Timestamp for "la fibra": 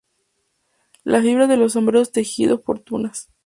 1.03-1.45